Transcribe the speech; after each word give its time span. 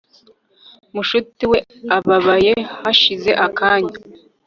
mushuti 0.95 1.43
we 1.51 1.59
ababaye 1.97 2.53
hashize 2.81 3.31
akanya 3.45 3.95